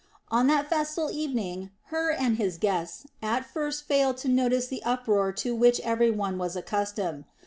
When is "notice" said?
4.29-4.65